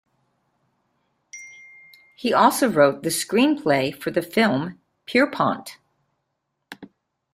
He 2.15 2.33
also 2.33 2.67
wrote 2.67 3.03
the 3.03 3.09
screenplay 3.09 3.95
for 3.95 4.09
the 4.09 4.23
film 4.23 4.79
"Pierrepoint". 5.05 5.77